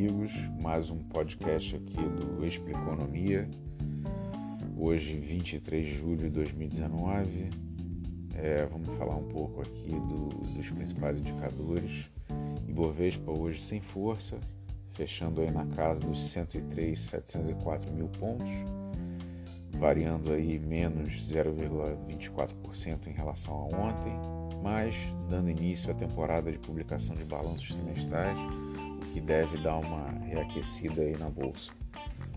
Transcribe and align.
amigos, 0.00 0.32
mais 0.58 0.88
um 0.88 0.96
podcast 0.96 1.76
aqui 1.76 1.94
do 1.94 2.46
Expliconomia. 2.46 3.46
Hoje, 4.74 5.18
23 5.18 5.86
de 5.86 5.94
julho 5.94 6.16
de 6.16 6.30
2019, 6.30 7.50
é, 8.34 8.64
vamos 8.64 8.96
falar 8.96 9.16
um 9.16 9.28
pouco 9.28 9.60
aqui 9.60 9.90
do, 9.90 10.28
dos 10.54 10.70
principais 10.70 11.20
indicadores. 11.20 12.10
Ibovespa 12.66 13.30
hoje 13.30 13.60
sem 13.60 13.82
força, 13.82 14.40
fechando 14.94 15.42
aí 15.42 15.50
na 15.50 15.66
casa 15.66 16.00
dos 16.00 16.30
103, 16.30 16.98
704 16.98 17.92
mil 17.92 18.08
pontos, 18.08 18.48
variando 19.78 20.32
aí 20.32 20.58
menos 20.58 21.30
0,24% 21.30 23.06
em 23.06 23.12
relação 23.12 23.52
a 23.52 23.64
ontem, 23.66 24.14
mas 24.62 24.94
dando 25.28 25.50
início 25.50 25.90
à 25.90 25.94
temporada 25.94 26.50
de 26.50 26.58
publicação 26.58 27.14
de 27.14 27.24
balanços 27.24 27.74
trimestrais 27.74 28.38
que 29.12 29.20
deve 29.20 29.58
dar 29.58 29.78
uma 29.78 30.10
reaquecida 30.26 31.02
aí 31.02 31.16
na 31.16 31.28
bolsa. 31.28 31.72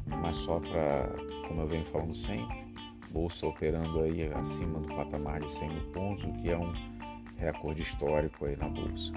Mas 0.05 0.37
só 0.37 0.59
para, 0.59 1.09
como 1.47 1.61
eu 1.61 1.67
venho 1.67 1.85
falando 1.85 2.13
sempre, 2.13 2.63
bolsa 3.11 3.45
operando 3.45 4.01
aí 4.01 4.31
acima 4.33 4.79
do 4.79 4.87
patamar 4.89 5.39
de 5.41 5.49
100 5.49 5.69
mil 5.69 5.91
pontos, 5.91 6.23
o 6.25 6.33
que 6.33 6.49
é 6.49 6.57
um 6.57 6.73
recorde 7.37 7.81
histórico 7.81 8.45
aí 8.45 8.55
na 8.55 8.67
bolsa. 8.67 9.13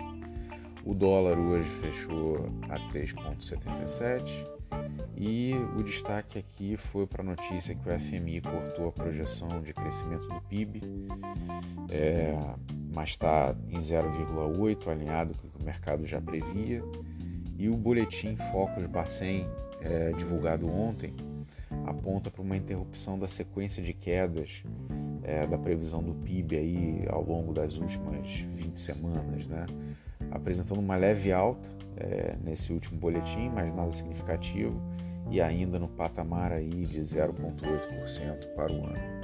O 0.85 0.95
dólar 0.95 1.39
hoje 1.39 1.69
fechou 1.69 2.47
a 2.69 2.79
3,77 2.93 4.47
e 5.17 5.53
o 5.77 5.83
destaque 5.83 6.39
aqui 6.39 6.77
foi 6.77 7.07
para 7.07 7.23
a 7.23 7.25
notícia 7.25 7.75
que 7.75 7.89
o 7.89 7.99
FMI 7.99 8.41
cortou 8.41 8.89
a 8.89 8.93
projeção 8.93 9.61
de 9.63 9.73
crescimento 9.73 10.29
do 10.29 10.41
PIB, 10.43 10.83
é, 11.91 12.35
mas 12.93 13.11
está 13.11 13.57
em 13.71 13.81
0,8, 13.81 14.89
alinhado 14.89 15.35
com 15.35 15.47
o 15.47 15.51
que 15.51 15.63
o 15.63 15.65
mercado 15.65 16.07
já 16.07 16.21
previa. 16.21 16.83
E 17.59 17.69
o 17.69 17.77
boletim 17.77 18.37
Focus 18.53 18.87
Bacen, 18.87 19.47
é, 19.81 20.13
divulgado 20.13 20.69
ontem, 20.69 21.15
aponta 21.87 22.31
para 22.31 22.43
uma 22.43 22.57
interrupção 22.57 23.19
da 23.19 23.29
sequência 23.29 23.83
de 23.83 23.93
quedas 23.93 24.63
é, 25.23 25.47
da 25.47 25.57
previsão 25.57 26.03
do 26.03 26.15
PIB 26.15 26.57
aí 26.57 27.05
ao 27.09 27.23
longo 27.23 27.53
das 27.53 27.77
últimas 27.77 28.31
20 28.55 28.79
semanas, 28.79 29.47
né? 29.47 29.67
apresentando 30.31 30.79
uma 30.79 30.97
leve 30.97 31.33
alta 31.33 31.69
é, 31.97 32.37
nesse 32.45 32.73
último 32.73 32.99
boletim, 32.99 33.49
mas 33.49 33.73
nada 33.73 33.91
significativo, 33.91 34.81
e 35.31 35.41
ainda 35.41 35.79
no 35.79 35.89
patamar 35.89 36.53
aí 36.53 36.87
de 36.87 37.01
0,8% 37.01 38.55
para 38.55 38.73
o 38.73 38.85
ano. 38.85 39.17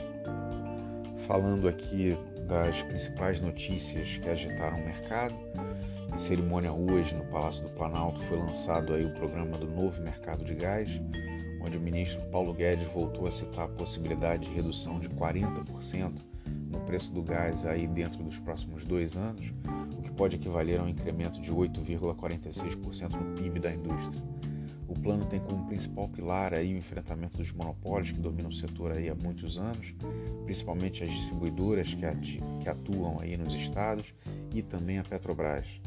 Falando 1.26 1.68
aqui 1.68 2.16
das 2.48 2.82
principais 2.82 3.40
notícias 3.40 4.18
que 4.18 4.28
agitaram 4.28 4.78
o 4.78 4.84
mercado, 4.84 5.34
em 6.14 6.18
cerimônia 6.18 6.72
hoje 6.72 7.14
no 7.14 7.24
Palácio 7.24 7.62
do 7.64 7.70
Planalto 7.70 8.20
foi 8.22 8.36
lançado 8.36 8.92
aí 8.92 9.04
o 9.04 9.14
programa 9.14 9.56
do 9.56 9.66
novo 9.66 10.02
mercado 10.02 10.44
de 10.44 10.54
gás, 10.54 11.00
onde 11.60 11.78
o 11.78 11.80
ministro 11.80 12.20
Paulo 12.26 12.52
Guedes 12.52 12.86
voltou 12.88 13.26
a 13.26 13.30
citar 13.30 13.64
a 13.64 13.68
possibilidade 13.68 14.48
de 14.48 14.54
redução 14.54 15.00
de 15.00 15.08
40% 15.08 16.12
no 16.70 16.80
preço 16.80 17.12
do 17.12 17.22
gás 17.22 17.64
aí 17.64 17.86
dentro 17.86 18.22
dos 18.22 18.38
próximos 18.38 18.84
dois 18.84 19.16
anos, 19.16 19.52
o 19.96 20.02
que 20.02 20.12
pode 20.12 20.36
equivaler 20.36 20.80
a 20.80 20.84
um 20.84 20.88
incremento 20.88 21.40
de 21.40 21.50
8,46% 21.50 23.12
no 23.12 23.34
PIB 23.34 23.58
da 23.58 23.72
indústria. 23.72 24.20
O 24.86 24.94
plano 24.94 25.24
tem 25.24 25.40
como 25.40 25.66
principal 25.66 26.08
pilar 26.08 26.52
aí 26.52 26.74
o 26.74 26.76
enfrentamento 26.76 27.38
dos 27.38 27.50
monopólios 27.52 28.12
que 28.12 28.20
dominam 28.20 28.50
o 28.50 28.52
setor 28.52 28.92
aí 28.92 29.08
há 29.08 29.14
muitos 29.14 29.56
anos, 29.56 29.94
principalmente 30.44 31.02
as 31.02 31.10
distribuidoras 31.10 31.94
que 31.94 32.68
atuam 32.68 33.18
aí 33.18 33.38
nos 33.38 33.54
estados 33.54 34.14
e 34.54 34.60
também 34.60 34.98
a 34.98 35.02
Petrobras. 35.02 35.80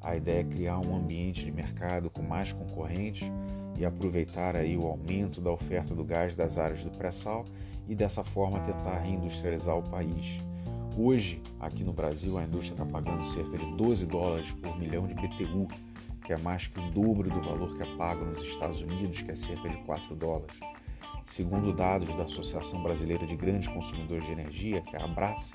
A 0.00 0.14
ideia 0.14 0.40
é 0.40 0.44
criar 0.44 0.78
um 0.78 0.96
ambiente 0.96 1.44
de 1.44 1.50
mercado 1.50 2.08
com 2.08 2.22
mais 2.22 2.52
concorrentes 2.52 3.28
e 3.76 3.84
aproveitar 3.84 4.54
aí 4.54 4.76
o 4.76 4.86
aumento 4.86 5.40
da 5.40 5.50
oferta 5.50 5.94
do 5.94 6.04
gás 6.04 6.36
das 6.36 6.56
áreas 6.56 6.84
do 6.84 6.90
pré-sal 6.90 7.44
e 7.88 7.94
dessa 7.94 8.22
forma 8.22 8.60
tentar 8.60 8.98
reindustrializar 8.98 9.76
o 9.76 9.82
país. 9.82 10.40
Hoje, 10.96 11.42
aqui 11.58 11.82
no 11.82 11.92
Brasil, 11.92 12.38
a 12.38 12.44
indústria 12.44 12.72
está 12.72 12.86
pagando 12.86 13.24
cerca 13.24 13.58
de 13.58 13.72
12 13.76 14.06
dólares 14.06 14.52
por 14.52 14.78
milhão 14.78 15.06
de 15.06 15.14
BTU, 15.14 15.68
que 16.24 16.32
é 16.32 16.36
mais 16.36 16.66
que 16.66 16.78
o 16.78 16.90
dobro 16.90 17.28
do 17.28 17.40
valor 17.40 17.76
que 17.76 17.82
é 17.82 17.96
pago 17.96 18.24
nos 18.24 18.42
Estados 18.42 18.80
Unidos, 18.80 19.22
que 19.22 19.32
é 19.32 19.36
cerca 19.36 19.68
de 19.68 19.78
4 19.78 20.14
dólares. 20.14 20.56
Segundo 21.24 21.72
dados 21.72 22.08
da 22.16 22.24
Associação 22.24 22.82
Brasileira 22.82 23.26
de 23.26 23.36
Grandes 23.36 23.68
Consumidores 23.68 24.24
de 24.24 24.32
Energia, 24.32 24.80
que 24.80 24.96
é 24.96 25.00
a 25.00 25.04
Abrace, 25.04 25.54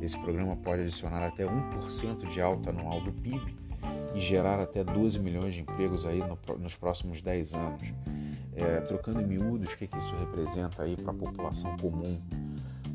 esse 0.00 0.18
programa 0.18 0.56
pode 0.56 0.82
adicionar 0.82 1.24
até 1.26 1.44
1% 1.44 2.26
de 2.28 2.40
alta 2.40 2.70
anual 2.70 3.00
do 3.00 3.12
PIB 3.12 3.67
e 4.14 4.20
gerar 4.20 4.60
até 4.60 4.82
12 4.82 5.18
milhões 5.18 5.54
de 5.54 5.60
empregos 5.60 6.06
aí 6.06 6.18
no, 6.18 6.38
nos 6.58 6.74
próximos 6.76 7.22
10 7.22 7.54
anos. 7.54 7.92
É, 8.54 8.80
trocando 8.80 9.20
em 9.20 9.26
miúdos, 9.26 9.72
o 9.72 9.76
que, 9.78 9.86
que 9.86 9.98
isso 9.98 10.14
representa 10.16 10.82
aí 10.82 10.96
para 10.96 11.12
a 11.12 11.14
população 11.14 11.76
comum? 11.76 12.20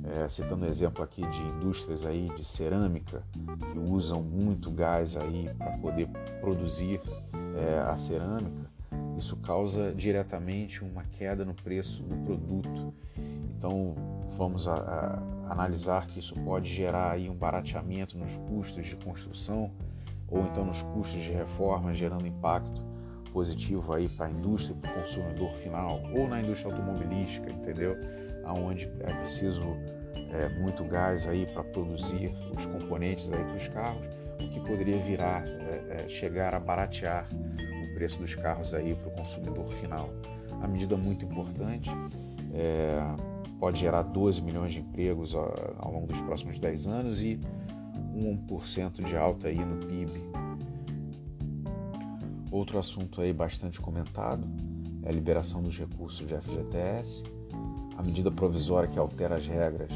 É, 0.06 0.28
citando 0.28 0.66
exemplo 0.66 1.02
aqui 1.02 1.26
de 1.28 1.42
indústrias 1.42 2.06
aí 2.06 2.30
de 2.36 2.44
cerâmica 2.44 3.24
que 3.72 3.80
usam 3.80 4.22
muito 4.22 4.70
gás 4.70 5.16
aí 5.16 5.50
para 5.58 5.78
poder 5.78 6.10
produzir 6.42 7.00
é, 7.56 7.80
a 7.90 7.96
cerâmica, 7.98 8.70
isso 9.18 9.38
causa 9.38 9.94
diretamente 9.94 10.84
uma 10.84 11.04
queda 11.04 11.46
no 11.46 11.54
preço 11.54 12.04
do 12.04 12.18
produto. 12.26 12.94
Então 13.58 13.96
vamos 14.36 14.68
a, 14.68 14.76
a, 14.76 15.52
analisar 15.52 16.08
que 16.08 16.20
isso 16.20 16.36
pode 16.42 16.70
gerar 16.70 17.12
aí 17.12 17.30
um 17.30 17.36
barateamento 17.36 18.18
nos 18.18 18.36
custos 18.38 18.86
de 18.86 18.96
construção 18.98 19.72
ou 20.34 20.42
então 20.42 20.66
nos 20.66 20.82
custos 20.82 21.22
de 21.22 21.32
reforma, 21.32 21.94
gerando 21.94 22.26
impacto 22.26 22.82
positivo 23.32 23.94
aí 23.94 24.10
para 24.10 24.26
a 24.26 24.30
indústria, 24.30 24.76
para 24.76 24.92
o 24.92 25.02
consumidor 25.02 25.52
final, 25.54 26.02
ou 26.14 26.28
na 26.28 26.42
indústria 26.42 26.74
automobilística, 26.74 27.52
entendeu? 27.52 27.98
Aonde 28.44 28.92
é 29.00 29.14
preciso 29.14 29.62
é, 30.32 30.50
muito 30.60 30.84
gás 30.84 31.28
aí 31.28 31.46
para 31.46 31.64
produzir 31.64 32.36
os 32.56 32.66
componentes 32.66 33.32
aí 33.32 33.44
para 33.44 33.56
os 33.56 33.68
carros, 33.68 34.02
o 34.40 34.50
que 34.50 34.60
poderia 34.62 35.00
virar, 35.00 35.46
é, 35.48 36.04
é, 36.04 36.08
chegar 36.08 36.54
a 36.54 36.60
baratear 36.60 37.28
o 37.32 37.94
preço 37.94 38.20
dos 38.20 38.36
carros 38.36 38.74
aí 38.74 38.96
para 38.96 39.10
o 39.10 39.12
consumidor 39.12 39.72
final. 39.74 40.10
A 40.62 40.68
medida 40.68 40.98
muito 40.98 41.26
importante 41.26 41.90
é, 42.54 43.00
pode 43.60 43.80
gerar 43.80 44.04
12 44.04 44.42
milhões 44.42 44.74
de 44.74 44.80
empregos 44.80 45.34
ao, 45.34 45.54
ao 45.78 45.92
longo 45.92 46.08
dos 46.08 46.22
próximos 46.22 46.60
10 46.60 46.88
anos 46.88 47.22
e 47.22 47.40
1% 48.16 49.04
de 49.04 49.18
alta 49.18 49.48
aí 49.48 49.64
no 49.64 49.86
PIB. 49.86 50.12
Outro 52.52 52.78
assunto 52.78 53.20
aí 53.20 53.34
bastante 53.34 53.82
comentado 53.82 54.48
é 55.02 55.10
a 55.10 55.12
liberação 55.12 55.62
dos 55.62 55.78
recursos 55.78 56.26
de 56.28 56.36
FGTS. 56.36 57.24
A 57.98 58.04
medida 58.04 58.32
provisória 58.32 58.88
que 58.88 59.00
altera 59.00 59.36
as 59.36 59.48
regras 59.48 59.92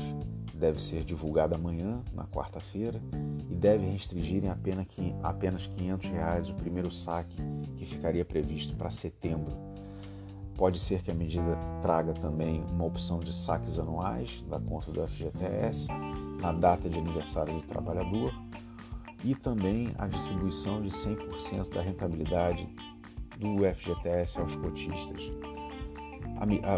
deve 0.56 0.82
ser 0.82 1.04
divulgada 1.04 1.56
amanhã, 1.56 2.02
na 2.14 2.26
quarta-feira, 2.26 3.00
e 3.50 3.56
deve 3.56 3.86
restringir 3.86 4.44
em 4.44 4.50
apenas, 4.50 4.88
apenas 5.22 5.68
500 5.68 6.10
reais 6.10 6.50
o 6.50 6.56
primeiro 6.56 6.92
saque 6.92 7.38
que 7.78 7.86
ficaria 7.86 8.26
previsto 8.26 8.76
para 8.76 8.90
setembro. 8.90 9.56
Pode 10.56 10.80
ser 10.80 11.04
que 11.04 11.12
a 11.12 11.14
medida 11.14 11.56
traga 11.84 12.14
também 12.14 12.66
uma 12.72 12.86
opção 12.86 13.20
de 13.20 13.32
saques 13.32 13.78
anuais 13.78 14.44
da 14.50 14.60
conta 14.60 14.92
do 14.92 15.06
FGTS 15.08 15.88
na 16.38 16.52
data 16.52 16.90
de 16.90 16.98
aniversário 16.98 17.54
do 17.56 17.62
trabalhador 17.62 18.34
e 19.24 19.34
também 19.34 19.94
a 19.98 20.08
distribuição 20.08 20.82
de 20.82 20.90
100% 20.90 21.74
da 21.74 21.82
rentabilidade 21.82 22.68
do 23.38 23.64
FGTS 23.74 24.40
aos 24.40 24.56
cotistas. 24.56 25.32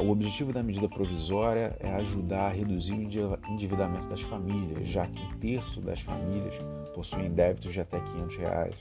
O 0.06 0.10
objetivo 0.12 0.54
da 0.54 0.64
medida 0.64 0.88
provisória 0.88 1.76
é 1.82 1.94
ajudar 1.96 2.48
a 2.48 2.50
reduzir 2.50 2.94
o 2.94 3.52
endividamento 3.52 4.08
das 4.08 4.22
famílias, 4.22 4.88
já 4.88 5.06
que 5.06 5.22
um 5.22 5.38
terço 5.38 5.82
das 5.82 6.00
famílias 6.00 6.56
possuem 6.94 7.30
débitos 7.30 7.74
de 7.74 7.82
até 7.82 8.00
500 8.00 8.38
reais. 8.38 8.76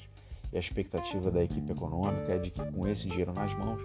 E 0.52 0.56
a 0.56 0.60
expectativa 0.60 1.30
da 1.30 1.42
equipe 1.42 1.72
econômica 1.72 2.32
é 2.32 2.38
de 2.38 2.50
que, 2.50 2.64
com 2.64 2.86
esse 2.86 3.08
dinheiro 3.08 3.32
nas 3.32 3.52
mãos, 3.54 3.82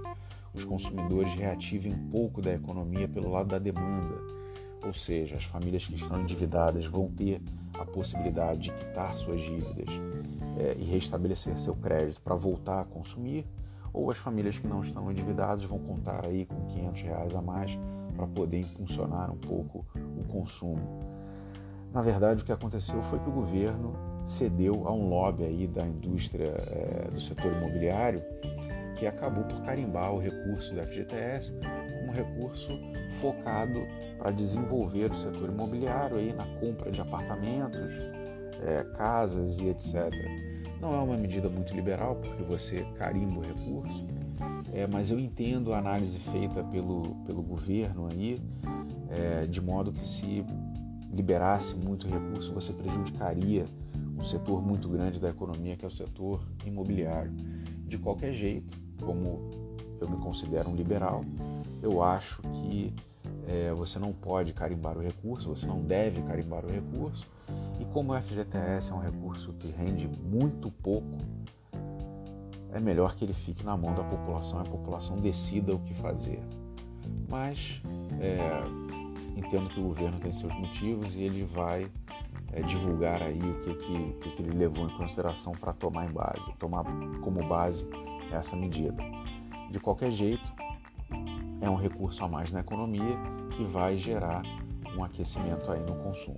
os 0.53 0.63
consumidores 0.63 1.33
reativem 1.33 1.93
um 1.93 2.09
pouco 2.09 2.41
da 2.43 2.53
economia 2.53 3.07
pelo 3.07 3.31
lado 3.31 3.49
da 3.49 3.59
demanda, 3.59 4.15
ou 4.83 4.93
seja, 4.93 5.35
as 5.35 5.45
famílias 5.45 5.85
que 5.85 5.95
estão 5.95 6.21
endividadas 6.21 6.85
vão 6.85 7.09
ter 7.09 7.41
a 7.73 7.85
possibilidade 7.85 8.63
de 8.63 8.71
quitar 8.71 9.15
suas 9.17 9.41
dívidas 9.41 9.89
é, 10.57 10.75
e 10.79 10.83
restabelecer 10.83 11.59
seu 11.59 11.75
crédito 11.75 12.21
para 12.21 12.35
voltar 12.35 12.81
a 12.81 12.85
consumir, 12.85 13.45
ou 13.91 14.09
as 14.11 14.17
famílias 14.17 14.57
que 14.57 14.67
não 14.67 14.81
estão 14.81 15.11
endividadas 15.11 15.63
vão 15.63 15.79
contar 15.79 16.25
aí 16.25 16.45
com 16.45 16.65
500 16.67 17.01
reais 17.01 17.35
a 17.35 17.41
mais 17.41 17.77
para 18.15 18.27
poder 18.27 18.59
impulsionar 18.59 19.31
um 19.31 19.37
pouco 19.37 19.85
o 19.95 20.23
consumo. 20.31 20.99
Na 21.93 22.01
verdade, 22.01 22.41
o 22.41 22.45
que 22.45 22.51
aconteceu 22.51 23.01
foi 23.03 23.19
que 23.19 23.29
o 23.29 23.31
governo 23.31 23.93
cedeu 24.25 24.87
a 24.87 24.91
um 24.91 25.09
lobby 25.09 25.43
aí 25.43 25.67
da 25.67 25.85
indústria 25.85 26.45
é, 26.45 27.09
do 27.11 27.21
setor 27.21 27.51
imobiliário 27.51 28.23
que 28.95 29.07
acabou 29.07 29.43
por 29.43 29.61
carimbar 29.63 30.13
o 30.13 30.19
recurso 30.19 30.73
do 30.73 30.81
FGTS 30.81 31.53
como 31.99 32.11
recurso 32.11 32.79
focado 33.19 33.85
para 34.17 34.31
desenvolver 34.31 35.11
o 35.11 35.15
setor 35.15 35.49
imobiliário 35.49 36.17
aí 36.17 36.33
na 36.33 36.45
compra 36.59 36.91
de 36.91 37.01
apartamentos, 37.01 37.93
é, 38.61 38.83
casas 38.95 39.59
e 39.59 39.67
etc. 39.67 40.13
Não 40.79 40.93
é 40.93 40.99
uma 40.99 41.17
medida 41.17 41.49
muito 41.49 41.73
liberal 41.73 42.15
porque 42.15 42.43
você 42.43 42.85
carimba 42.97 43.39
o 43.39 43.41
recurso, 43.41 44.05
é, 44.73 44.87
mas 44.87 45.11
eu 45.11 45.19
entendo 45.19 45.73
a 45.73 45.77
análise 45.77 46.19
feita 46.19 46.63
pelo, 46.63 47.15
pelo 47.25 47.41
governo 47.41 48.07
aí, 48.11 48.41
é, 49.09 49.45
de 49.45 49.61
modo 49.61 49.91
que 49.91 50.07
se 50.07 50.45
liberasse 51.11 51.75
muito 51.75 52.07
recurso, 52.07 52.53
você 52.53 52.73
prejudicaria 52.73 53.65
um 54.17 54.23
setor 54.23 54.61
muito 54.61 54.89
grande 54.89 55.19
da 55.19 55.29
economia, 55.29 55.75
que 55.75 55.85
é 55.85 55.87
o 55.87 55.91
setor 55.91 56.43
imobiliário. 56.65 57.31
De 57.93 57.99
qualquer 57.99 58.33
jeito, 58.33 58.75
como 59.05 59.51
eu 60.01 60.09
me 60.09 60.17
considero 60.17 60.67
um 60.67 60.75
liberal, 60.75 61.23
eu 61.79 62.01
acho 62.01 62.41
que 62.41 62.91
é, 63.47 63.71
você 63.71 63.99
não 63.99 64.11
pode 64.11 64.51
carimbar 64.51 64.97
o 64.97 64.99
recurso, 64.99 65.47
você 65.47 65.67
não 65.67 65.79
deve 65.79 66.23
carimbar 66.23 66.65
o 66.65 66.71
recurso. 66.71 67.23
E 67.79 67.85
como 67.93 68.11
o 68.11 68.19
FGTS 68.19 68.89
é 68.91 68.95
um 68.95 68.99
recurso 68.99 69.53
que 69.59 69.67
rende 69.67 70.07
muito 70.07 70.71
pouco, 70.71 71.19
é 72.71 72.79
melhor 72.79 73.15
que 73.15 73.25
ele 73.25 73.33
fique 73.33 73.63
na 73.63 73.77
mão 73.77 73.93
da 73.93 74.03
população 74.03 74.59
a 74.59 74.63
população 74.63 75.17
decida 75.17 75.75
o 75.75 75.77
que 75.77 75.93
fazer. 75.93 76.41
Mas 77.29 77.79
é, 78.19 78.39
entendo 79.37 79.69
que 79.69 79.79
o 79.79 79.83
governo 79.83 80.17
tem 80.17 80.31
seus 80.31 80.55
motivos 80.55 81.13
e 81.13 81.21
ele 81.21 81.43
vai 81.43 81.91
é, 82.53 82.61
divulgar 82.61 83.21
aí 83.21 83.41
o 83.41 83.61
que, 83.61 83.73
que, 83.75 84.29
que, 84.29 84.41
ele 84.41 84.57
levou 84.57 84.85
em 84.85 84.97
consideração 84.97 85.53
para 85.53 85.73
tomar 85.73 86.05
em 86.05 86.11
base, 86.11 86.53
tomar 86.59 86.83
como 87.21 87.43
base 87.47 87.87
essa 88.31 88.55
medida. 88.55 88.95
De 89.69 89.79
qualquer 89.79 90.11
jeito, 90.11 90.53
é 91.61 91.69
um 91.69 91.75
recurso 91.75 92.23
a 92.23 92.27
mais 92.27 92.51
na 92.51 92.59
economia 92.59 93.17
que 93.55 93.63
vai 93.63 93.97
gerar 93.97 94.43
um 94.95 95.03
aquecimento 95.03 95.71
aí 95.71 95.79
no 95.79 95.95
consumo. 95.95 96.37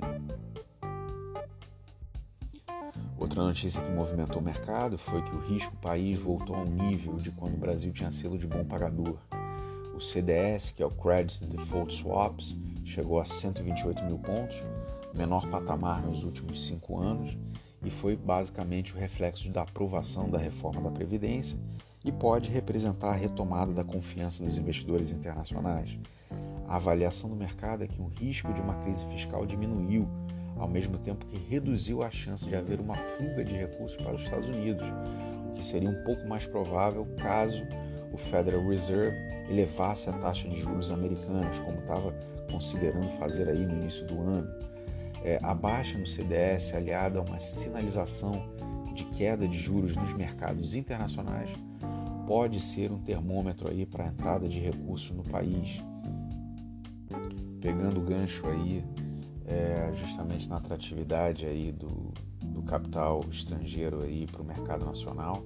Outra 3.17 3.44
notícia 3.44 3.81
que 3.81 3.91
movimentou 3.91 4.41
o 4.41 4.45
mercado 4.45 4.97
foi 4.97 5.21
que 5.21 5.35
o 5.35 5.39
risco 5.39 5.75
país 5.77 6.19
voltou 6.19 6.56
ao 6.56 6.65
nível 6.65 7.15
de 7.15 7.31
quando 7.31 7.56
o 7.56 7.57
Brasil 7.57 7.91
tinha 7.91 8.12
selo 8.12 8.38
de 8.38 8.45
bom 8.45 8.63
pagador. 8.63 9.17
O 9.95 10.00
CDS, 10.00 10.71
que 10.71 10.83
é 10.83 10.85
o 10.85 10.91
Credit 10.91 11.45
Default 11.45 11.94
Swaps, 11.94 12.56
chegou 12.83 13.19
a 13.19 13.25
128 13.25 14.03
mil 14.03 14.19
pontos, 14.19 14.62
menor 15.15 15.47
patamar 15.50 16.01
nos 16.01 16.23
últimos 16.23 16.65
cinco 16.65 17.00
anos, 17.00 17.38
e 17.83 17.89
foi 17.89 18.15
basicamente 18.15 18.94
o 18.94 18.97
reflexo 18.97 19.50
da 19.51 19.62
aprovação 19.62 20.29
da 20.29 20.38
reforma 20.38 20.81
da 20.81 20.91
Previdência 20.91 21.57
e 22.03 22.12
pode 22.12 22.50
representar 22.50 23.09
a 23.09 23.15
retomada 23.15 23.73
da 23.73 23.83
confiança 23.83 24.44
dos 24.44 24.57
investidores 24.57 25.12
internacionais. 25.12 25.97
A 26.67 26.77
avaliação 26.77 27.29
do 27.29 27.35
mercado 27.35 27.83
é 27.83 27.88
que 27.88 28.01
o 28.01 28.07
risco 28.07 28.51
de 28.53 28.62
uma 28.62 28.75
crise 28.75 29.06
fiscal 29.06 29.45
diminuiu, 29.45 30.07
ao 30.57 30.67
mesmo 30.67 30.97
tempo 30.97 31.25
que 31.25 31.38
reduziu 31.38 32.01
a 32.01 32.09
chance 32.09 32.45
de 32.47 32.56
haver 32.56 32.79
uma 32.79 32.95
fuga 32.95 33.44
de 33.44 33.53
recursos 33.53 33.97
para 33.97 34.15
os 34.15 34.23
Estados 34.23 34.50
Unidos, 34.50 34.88
o 35.50 35.53
que 35.53 35.65
seria 35.65 35.89
um 35.89 36.03
pouco 36.03 36.27
mais 36.27 36.45
provável 36.45 37.06
caso 37.17 37.63
o 38.12 38.17
Federal 38.17 38.65
Reserve 38.67 39.15
elevasse 39.50 40.09
a 40.09 40.13
taxa 40.13 40.47
de 40.47 40.56
juros 40.56 40.91
americanos, 40.91 41.59
como 41.59 41.79
estava 41.79 42.13
considerando 42.51 43.09
fazer 43.19 43.50
aí 43.50 43.65
no 43.65 43.73
início 43.73 44.06
do 44.07 44.21
ano. 44.21 44.75
É, 45.25 45.39
a 45.42 45.56
baixa 45.56 45.98
no 45.98 46.06
CDS, 46.06 46.72
aliada 46.75 47.18
a 47.18 47.24
uma 47.24 47.39
sinalização 47.39 48.48
de 48.94 49.04
queda 49.06 49.48
de 49.48 49.57
juros 49.57 49.95
nos 49.95 50.13
mercados 50.13 50.75
internacionais, 50.75 51.50
pode 52.27 52.62
ser 52.62 52.92
um 52.92 53.00
termômetro 53.00 53.68
aí 53.68 53.88
para 53.88 54.04
a 54.04 54.07
entrada 54.07 54.48
de 54.48 54.60
recursos 54.60 55.10
no 55.10 55.24
país. 55.24 55.81
Pegando 57.60 58.00
o 58.00 58.04
gancho 58.04 58.45
aí, 58.48 58.86
é, 59.48 59.92
justamente 59.95 60.48
na 60.48 60.57
atratividade 60.57 61.44
aí 61.48 61.72
do, 61.72 62.13
do 62.44 62.62
capital 62.62 63.25
estrangeiro 63.27 64.04
aí 64.04 64.27
para 64.27 64.44
o 64.44 64.45
mercado 64.45 64.86
nacional, 64.86 65.44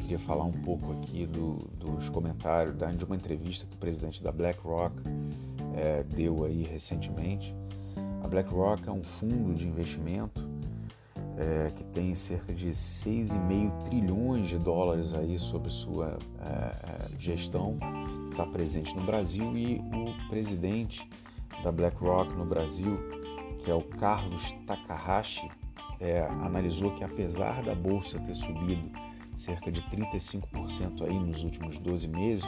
queria 0.00 0.18
falar 0.18 0.44
um 0.44 0.52
pouco 0.52 0.90
aqui 0.92 1.26
do, 1.26 1.56
dos 1.78 2.08
comentários 2.08 2.74
de 2.96 3.04
uma 3.04 3.14
entrevista 3.14 3.66
que 3.66 3.74
o 3.74 3.78
presidente 3.78 4.22
da 4.22 4.32
BlackRock 4.32 4.96
é, 5.76 6.02
deu 6.02 6.46
aí 6.46 6.62
recentemente. 6.62 7.54
BlackRock 8.32 8.88
é 8.88 8.90
um 8.90 9.04
fundo 9.04 9.54
de 9.54 9.68
investimento 9.68 10.48
é, 11.36 11.70
que 11.70 11.84
tem 11.84 12.14
cerca 12.14 12.54
de 12.54 12.70
6,5 12.70 13.82
trilhões 13.82 14.48
de 14.48 14.58
dólares 14.58 15.12
aí 15.12 15.38
sob 15.38 15.70
sua 15.70 16.16
é, 16.40 17.12
é 17.12 17.18
gestão, 17.18 17.78
está 18.30 18.46
presente 18.46 18.96
no 18.96 19.02
Brasil 19.02 19.54
e 19.54 19.82
o 19.92 20.28
presidente 20.30 21.06
da 21.62 21.70
BlackRock 21.70 22.32
no 22.32 22.46
Brasil, 22.46 22.98
que 23.62 23.70
é 23.70 23.74
o 23.74 23.82
Carlos 23.82 24.50
Takahashi, 24.66 25.50
é, 26.00 26.22
analisou 26.40 26.90
que 26.92 27.04
apesar 27.04 27.62
da 27.62 27.74
bolsa 27.74 28.18
ter 28.18 28.34
subido 28.34 28.90
cerca 29.36 29.70
de 29.70 29.82
35% 29.82 31.02
aí 31.02 31.18
nos 31.18 31.44
últimos 31.44 31.78
12 31.78 32.08
meses, 32.08 32.44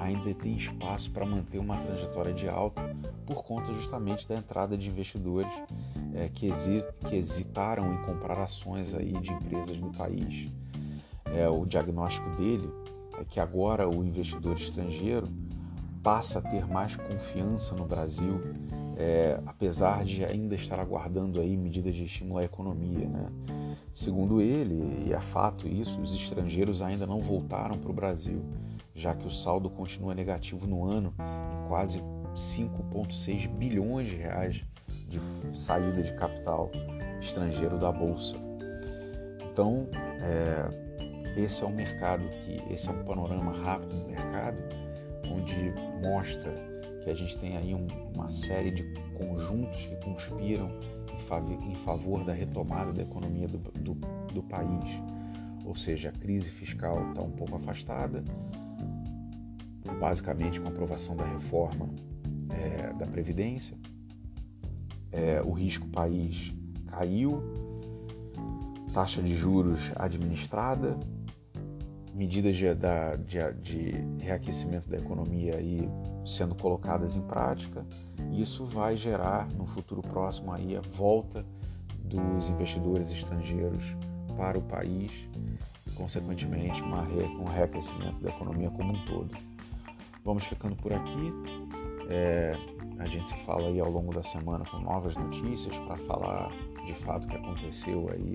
ainda 0.00 0.32
tem 0.34 0.54
espaço 0.54 1.10
para 1.10 1.24
manter 1.24 1.58
uma 1.58 1.76
trajetória 1.78 2.32
de 2.32 2.48
alta 2.48 2.82
por 3.24 3.42
conta 3.42 3.72
justamente 3.74 4.28
da 4.28 4.36
entrada 4.36 4.76
de 4.76 4.88
investidores 4.88 5.50
é, 6.14 6.28
que, 6.28 6.50
que, 7.08 7.16
hesitaram 7.16 7.92
em 7.92 7.98
comprar 8.02 8.38
ações 8.38 8.94
aí 8.94 9.12
de 9.12 9.32
empresas 9.32 9.76
do 9.76 9.90
país. 9.90 10.48
É, 11.24 11.48
o 11.48 11.64
diagnóstico 11.66 12.28
dele 12.36 12.70
é 13.18 13.24
que 13.24 13.40
agora 13.40 13.88
o 13.88 14.04
investidor 14.04 14.56
estrangeiro 14.56 15.28
passa 16.02 16.38
a 16.38 16.42
ter 16.42 16.66
mais 16.66 16.94
confiança 16.94 17.74
no 17.74 17.84
Brasil, 17.84 18.40
é, 18.96 19.40
apesar 19.44 20.04
de 20.04 20.24
ainda 20.24 20.54
estar 20.54 20.78
aguardando 20.78 21.40
aí 21.40 21.56
medidas 21.56 21.94
de 21.94 22.04
estímulo 22.04 22.38
à 22.38 22.44
economia. 22.44 23.08
Né? 23.08 23.28
Segundo 23.92 24.40
ele, 24.40 25.04
e 25.06 25.12
é 25.12 25.20
fato 25.20 25.66
isso, 25.66 26.00
os 26.00 26.14
estrangeiros 26.14 26.80
ainda 26.80 27.06
não 27.06 27.20
voltaram 27.20 27.76
para 27.76 27.90
o 27.90 27.94
Brasil 27.94 28.40
já 28.96 29.14
que 29.14 29.26
o 29.26 29.30
saldo 29.30 29.68
continua 29.68 30.14
negativo 30.14 30.66
no 30.66 30.84
ano 30.84 31.14
em 31.18 31.68
quase 31.68 32.02
5,6 32.34 33.46
bilhões 33.48 34.08
de 34.08 34.16
reais 34.16 34.64
de 35.06 35.20
saída 35.56 36.02
de 36.02 36.12
capital 36.14 36.70
estrangeiro 37.20 37.78
da 37.78 37.92
bolsa. 37.92 38.36
Então, 39.52 39.88
é, 40.20 40.86
esse 41.36 41.62
é 41.62 41.66
um 41.66 41.74
mercado 41.74 42.24
que 42.44 42.72
esse 42.72 42.88
é 42.88 42.92
um 42.92 43.04
panorama 43.04 43.52
rápido 43.52 43.94
do 43.94 44.08
mercado, 44.08 44.56
onde 45.30 45.72
mostra 46.02 46.52
que 47.04 47.10
a 47.10 47.14
gente 47.14 47.38
tem 47.38 47.56
aí 47.56 47.74
um, 47.74 47.86
uma 48.14 48.30
série 48.30 48.70
de 48.70 48.82
conjuntos 49.14 49.86
que 49.86 49.96
conspiram 49.96 50.70
em, 51.08 51.70
em 51.70 51.74
favor 51.76 52.24
da 52.24 52.32
retomada 52.32 52.92
da 52.92 53.02
economia 53.02 53.46
do, 53.46 53.58
do, 53.58 53.94
do 54.32 54.42
país. 54.42 55.00
Ou 55.64 55.74
seja, 55.74 56.10
a 56.10 56.12
crise 56.12 56.50
fiscal 56.50 57.08
está 57.08 57.22
um 57.22 57.30
pouco 57.30 57.56
afastada, 57.56 58.22
basicamente 59.94 60.60
com 60.60 60.68
a 60.68 60.70
aprovação 60.70 61.16
da 61.16 61.24
reforma 61.24 61.88
é, 62.50 62.92
da 62.94 63.06
Previdência. 63.06 63.76
É, 65.12 65.40
o 65.42 65.52
risco 65.52 65.86
país 65.88 66.54
caiu, 66.86 67.42
taxa 68.92 69.22
de 69.22 69.34
juros 69.34 69.92
administrada, 69.96 70.98
medidas 72.14 72.56
de, 72.56 72.64
de, 73.26 73.52
de 73.60 74.24
reaquecimento 74.24 74.88
da 74.88 74.96
economia 74.96 75.56
aí 75.56 75.88
sendo 76.24 76.54
colocadas 76.54 77.14
em 77.16 77.22
prática. 77.22 77.86
Isso 78.32 78.64
vai 78.64 78.96
gerar 78.96 79.48
no 79.52 79.66
futuro 79.66 80.02
próximo 80.02 80.52
aí 80.52 80.76
a 80.76 80.80
volta 80.80 81.44
dos 82.04 82.48
investidores 82.48 83.12
estrangeiros 83.12 83.96
para 84.36 84.58
o 84.58 84.62
país 84.62 85.10
e, 85.86 85.90
consequentemente, 85.90 86.82
uma, 86.82 87.02
um 87.02 87.44
reaquecimento 87.44 88.20
da 88.20 88.30
economia 88.30 88.70
como 88.70 88.92
um 88.92 89.04
todo. 89.04 89.30
Vamos 90.26 90.44
ficando 90.44 90.74
por 90.74 90.92
aqui. 90.92 91.32
É, 92.10 92.58
a 92.98 93.06
gente 93.06 93.26
se 93.26 93.34
fala 93.44 93.68
aí 93.68 93.78
ao 93.78 93.88
longo 93.88 94.12
da 94.12 94.24
semana 94.24 94.64
com 94.68 94.78
novas 94.78 95.16
notícias 95.16 95.78
para 95.78 95.96
falar 95.98 96.50
de 96.84 96.94
fato 96.94 97.26
o 97.26 97.28
que 97.28 97.36
aconteceu 97.36 98.10
aí 98.10 98.34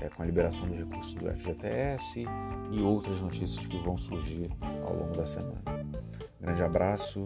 é, 0.00 0.08
com 0.08 0.24
a 0.24 0.26
liberação 0.26 0.66
do 0.66 0.74
recurso 0.74 1.16
do 1.16 1.30
FGTS 1.30 2.24
e 2.72 2.80
outras 2.82 3.20
notícias 3.20 3.64
que 3.64 3.78
vão 3.78 3.96
surgir 3.96 4.50
ao 4.84 4.96
longo 4.96 5.16
da 5.16 5.24
semana. 5.24 5.62
Grande 6.40 6.62
abraço. 6.64 7.24